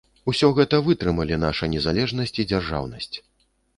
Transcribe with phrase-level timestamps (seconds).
[0.31, 3.11] Усё гэта вытрымалі наша незалежнасць і дзяржаўнасць.